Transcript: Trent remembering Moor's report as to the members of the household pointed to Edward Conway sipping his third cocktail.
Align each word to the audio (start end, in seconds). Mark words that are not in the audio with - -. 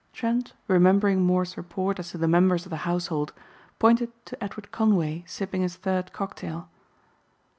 Trent 0.13 0.53
remembering 0.67 1.21
Moor's 1.23 1.55
report 1.55 1.99
as 1.99 2.09
to 2.09 2.17
the 2.17 2.27
members 2.27 2.65
of 2.65 2.71
the 2.71 2.77
household 2.89 3.33
pointed 3.77 4.11
to 4.25 4.43
Edward 4.43 4.71
Conway 4.71 5.23
sipping 5.27 5.61
his 5.61 5.75
third 5.75 6.11
cocktail. 6.11 6.71